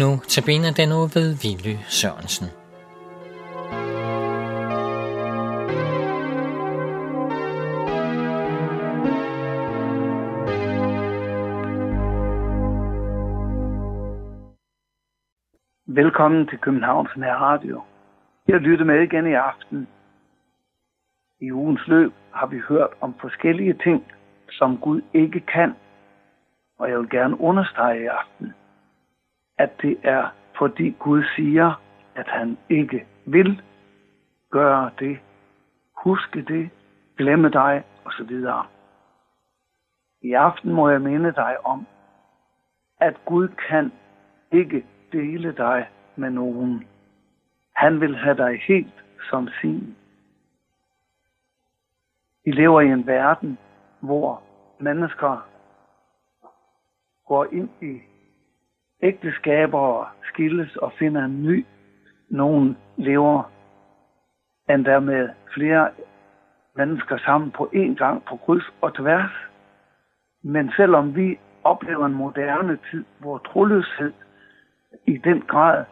[0.00, 2.46] Nu tabiner den nu ved Ville Sørensen.
[15.86, 17.82] Velkommen til Københavns Nær Radio.
[18.48, 19.88] Jeg lytter med igen i aften.
[21.40, 24.04] I ugens løb har vi hørt om forskellige ting,
[24.50, 25.74] som Gud ikke kan.
[26.78, 28.54] Og jeg vil gerne understrege i aften,
[29.58, 30.28] at det er
[30.58, 31.82] fordi Gud siger,
[32.14, 33.62] at han ikke vil
[34.50, 35.18] gøre det,
[35.96, 36.70] huske det,
[37.16, 38.44] glemme dig osv.
[40.22, 41.86] I aften må jeg minde dig om,
[43.00, 43.92] at Gud kan
[44.52, 46.86] ikke dele dig med nogen.
[47.74, 49.96] Han vil have dig helt som sin.
[52.44, 53.58] Vi lever i en verden,
[54.00, 54.42] hvor
[54.78, 55.48] mennesker
[57.26, 58.00] går ind i
[59.02, 61.66] ægteskaber skilles og finder en ny.
[62.30, 63.52] Nogen lever
[64.70, 65.90] endda med flere
[66.76, 69.30] mennesker sammen på én gang på kryds og tværs.
[70.42, 74.12] Men selvom vi oplever en moderne tid, hvor troløshed
[75.06, 75.84] i den grad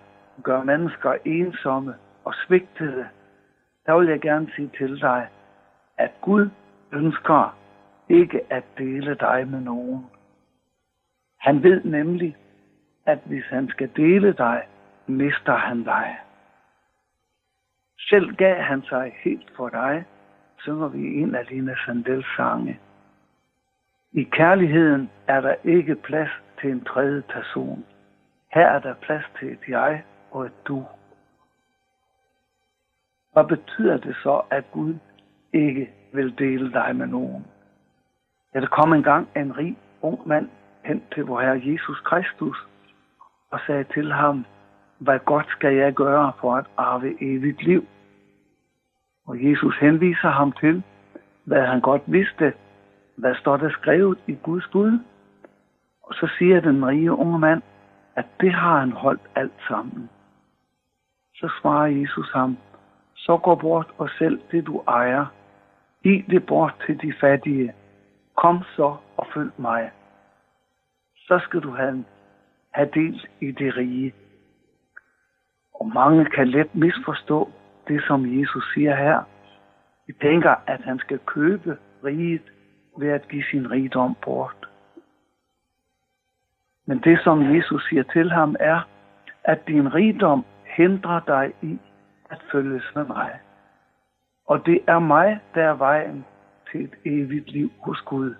[0.42, 3.06] gør mennesker ensomme og svigtede,
[3.86, 5.28] der vil jeg gerne sige til dig,
[5.98, 6.48] at Gud
[6.92, 7.56] ønsker
[8.08, 10.06] ikke at dele dig med nogen.
[11.40, 12.36] Han ved nemlig,
[13.06, 14.66] at hvis han skal dele dig,
[15.06, 16.18] mister han dig.
[17.98, 20.04] Selv gav han sig helt for dig,
[20.58, 22.80] synger vi en af Lina Sandels sange.
[24.12, 26.30] I kærligheden er der ikke plads
[26.60, 27.84] til en tredje person.
[28.54, 30.86] Her er der plads til et jeg og et du.
[33.32, 34.94] Hvad betyder det så, at Gud
[35.52, 37.46] ikke vil dele dig med nogen?
[38.54, 40.48] Ja, der kom engang en rig ung mand
[40.84, 42.56] hen til vor Herre Jesus Kristus
[43.50, 44.44] og sagde til ham,
[44.98, 47.86] hvad godt skal jeg gøre for at arve evigt liv?
[49.26, 50.82] Og Jesus henviser ham til,
[51.44, 52.52] hvad han godt vidste,
[53.16, 54.98] hvad står der skrevet i Guds bud?
[56.02, 57.62] Og så siger den rige unge mand,
[58.16, 60.10] at det har han holdt alt sammen.
[61.34, 62.58] Så svarer Jesus ham,
[63.16, 65.26] så gå bort og sælg det du ejer.
[66.02, 67.74] Giv det bort til de fattige.
[68.36, 69.90] Kom så og følg mig.
[71.16, 72.04] Så skal du have,
[72.74, 74.14] have del i det rige.
[75.74, 77.50] Og mange kan let misforstå
[77.88, 79.22] det, som Jesus siger her.
[80.06, 82.52] De tænker, at han skal købe riget
[82.98, 84.68] ved at give sin rigdom bort.
[86.86, 88.88] Men det, som Jesus siger til ham, er,
[89.44, 90.44] at din rigdom
[90.76, 91.78] hindrer dig i
[92.30, 93.40] at følges med mig.
[94.46, 96.24] Og det er mig, der er vejen
[96.70, 98.34] til et evigt liv hos Gud.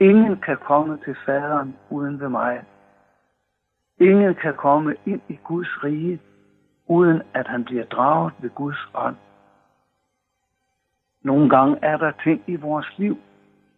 [0.00, 2.64] Ingen kan komme til faderen uden ved mig.
[4.00, 6.20] Ingen kan komme ind i Guds rige,
[6.86, 9.16] uden at han bliver draget ved Guds ånd.
[11.22, 13.18] Nogle gange er der ting i vores liv,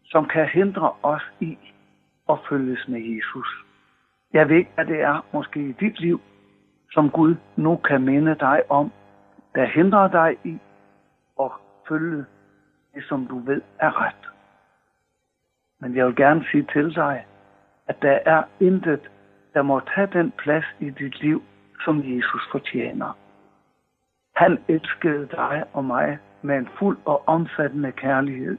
[0.05, 1.59] som kan hindre os i
[2.29, 3.47] at følges med Jesus.
[4.33, 6.21] Jeg ved, at det er måske i dit liv,
[6.91, 8.93] som Gud nu kan minde dig om,
[9.55, 10.59] der hindrer dig i
[11.41, 11.51] at
[11.89, 12.25] følge
[12.95, 14.31] det, som du ved er ret.
[15.81, 17.27] Men jeg vil gerne sige til dig,
[17.87, 19.11] at der er intet,
[19.55, 21.43] der må tage den plads i dit liv,
[21.85, 23.19] som Jesus fortjener.
[24.37, 28.59] Han elskede dig og mig med en fuld og omfattende kærlighed.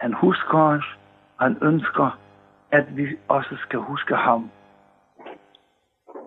[0.00, 0.98] Han husker os,
[1.38, 2.18] og han ønsker,
[2.70, 4.50] at vi også skal huske ham.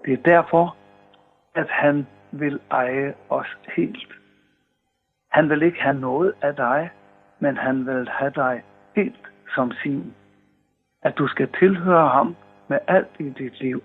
[0.05, 0.75] Det er derfor,
[1.55, 4.13] at han vil eje os helt.
[5.29, 6.89] Han vil ikke have noget af dig,
[7.39, 8.63] men han vil have dig
[8.95, 10.13] helt som sin.
[11.01, 12.35] At du skal tilhøre ham
[12.71, 13.83] med alt i dit liv.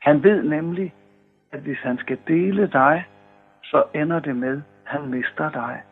[0.00, 0.94] Han ved nemlig,
[1.52, 3.04] at hvis han skal dele dig,
[3.62, 5.82] så ender det med, at han mister dig.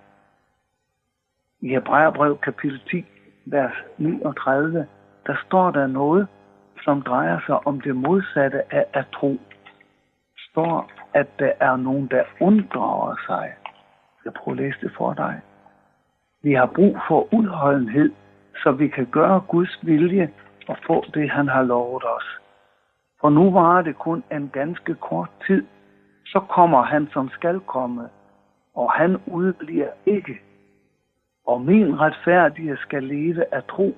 [1.60, 3.04] I Hebræerbrev kapitel 10,
[3.44, 4.86] vers 39,
[5.26, 6.28] der står der noget,
[6.84, 9.40] som drejer sig om det modsatte af at tro.
[10.50, 13.54] står, at der er nogen, der unddrager sig.
[14.24, 15.40] Jeg prøver at læse det for dig.
[16.42, 18.12] Vi har brug for udholdenhed,
[18.62, 20.32] så vi kan gøre Guds vilje
[20.68, 22.38] og få det, han har lovet os.
[23.20, 25.66] For nu var det kun en ganske kort tid,
[26.26, 28.08] så kommer han, som skal komme,
[28.74, 30.40] og han udbliver ikke.
[31.46, 33.96] Og min retfærdige skal leve af tro.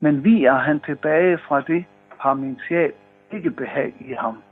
[0.00, 1.84] Men vi er han tilbage fra det,
[2.18, 2.92] har min sjæl
[3.32, 4.42] ikke behag i ham.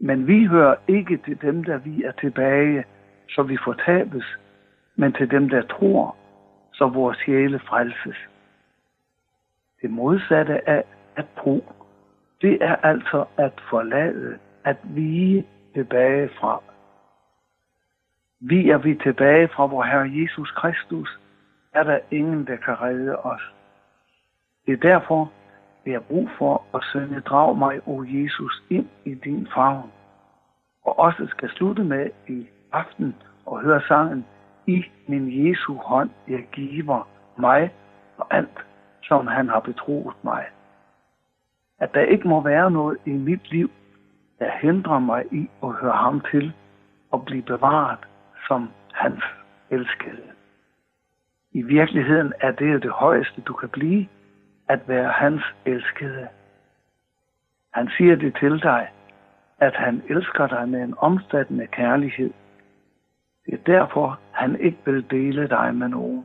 [0.00, 2.84] Men vi hører ikke til dem, der vi er tilbage,
[3.28, 4.24] så vi fortabes,
[4.96, 6.16] men til dem, der tror,
[6.72, 8.16] så vores sjæle frelses.
[9.82, 10.84] Det modsatte af
[11.16, 11.64] at tro
[12.42, 16.62] Det er altså at forlade, at vige tilbage fra.
[18.40, 21.20] Vi er vi tilbage fra vor Herre Jesus Kristus,
[21.74, 23.40] er der ingen, der kan redde os.
[24.66, 25.32] Det er derfor,
[25.84, 29.90] vi har brug for at synge drag mig, o Jesus, ind i din favn.
[30.84, 33.14] Og også skal slutte med i aften
[33.46, 34.26] og høre sangen,
[34.66, 37.70] i min Jesu hånd jeg giver mig
[38.16, 38.64] og alt,
[39.10, 40.44] som han har betroet mig.
[41.78, 43.70] At der ikke må være noget i mit liv,
[44.38, 46.52] der hindrer mig i at høre ham til
[47.10, 47.98] og blive bevaret
[48.48, 49.24] som hans
[49.70, 50.26] elskede.
[51.52, 54.08] I virkeligheden er det det højeste, du kan blive,
[54.68, 56.28] at være hans elskede.
[57.72, 58.88] Han siger det til dig,
[59.58, 62.30] at han elsker dig med en omfattende kærlighed.
[63.46, 66.24] Det er derfor, han ikke vil dele dig med nogen.